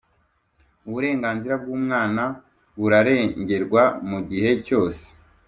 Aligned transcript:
Uburenganzira 0.87 1.53
bw’umwana 1.61 2.23
burarengerwa 2.79 3.83
mu 4.09 4.19
gihe 4.29 4.51
cyose. 4.65 5.03